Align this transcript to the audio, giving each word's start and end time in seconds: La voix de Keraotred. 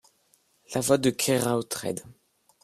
La 0.73 0.81
voix 0.81 0.97
de 0.97 1.11
Keraotred. 1.11 2.03